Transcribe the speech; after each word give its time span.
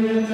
Capite 0.00 0.29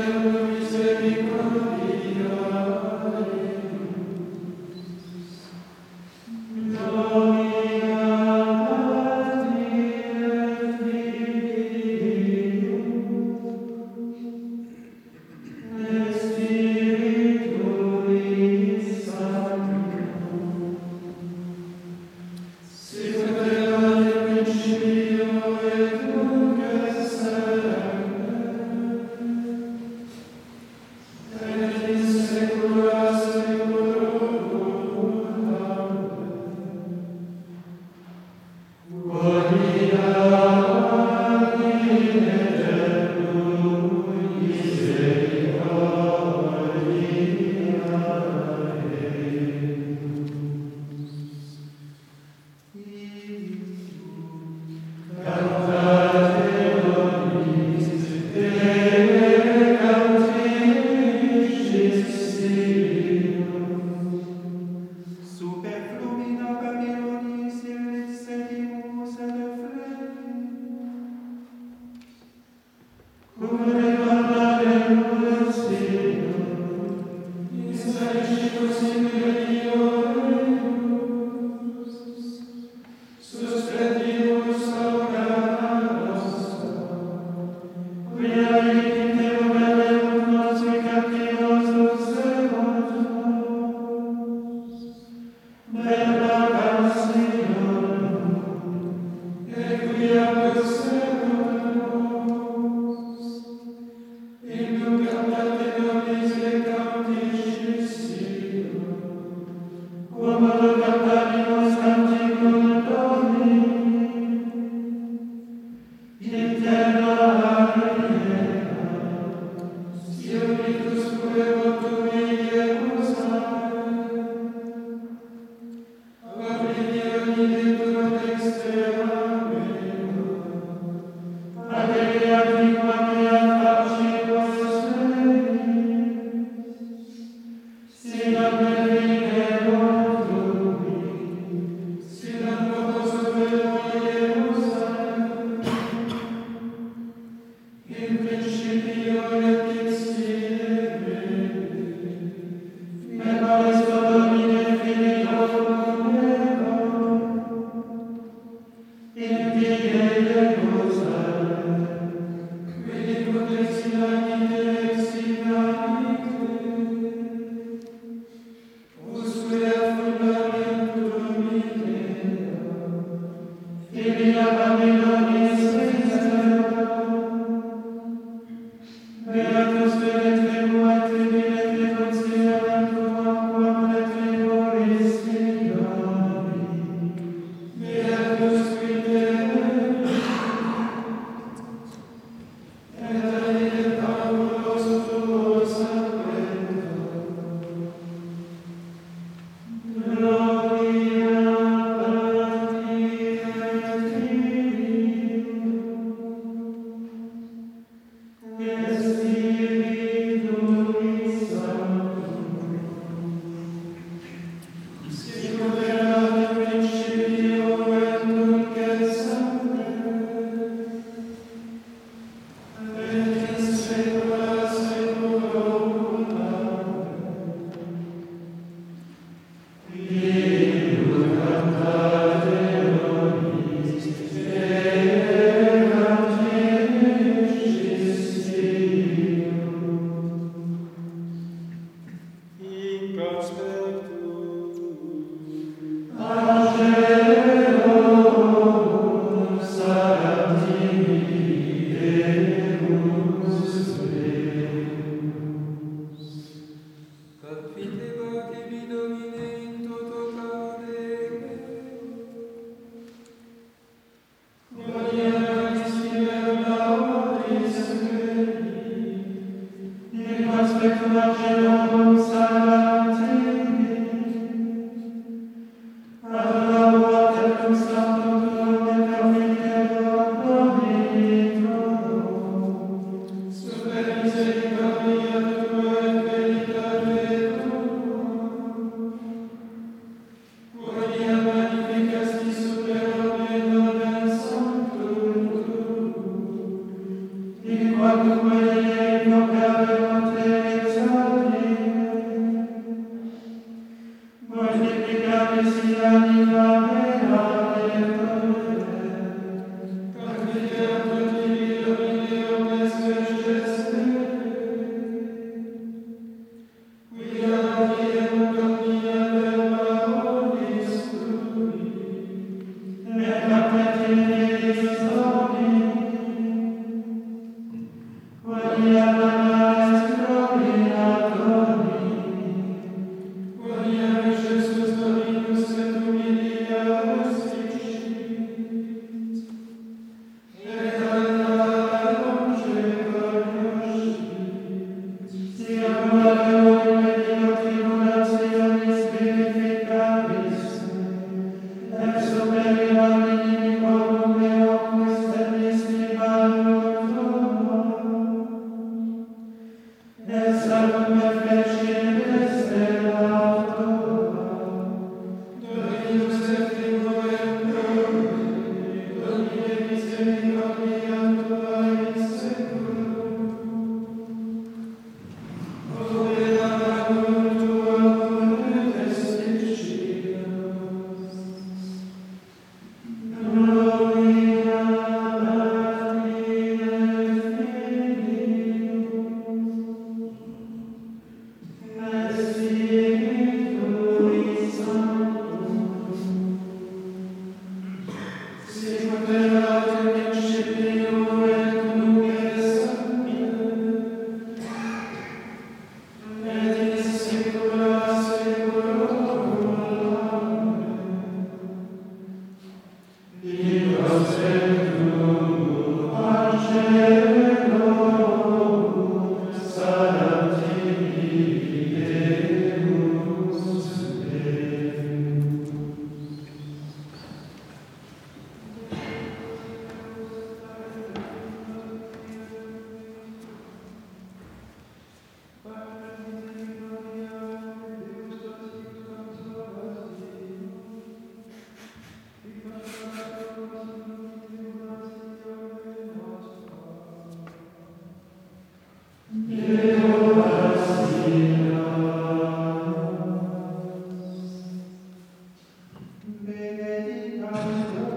Meditando 456.27 458.16